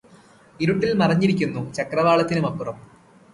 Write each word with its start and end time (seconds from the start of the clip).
ഇരുട്ടില് 0.59 0.93
മറഞ്ഞിരിക്കുന്നു 0.93 1.61
ചക്രവാളത്തിനുമപ്പുറം 1.73 2.79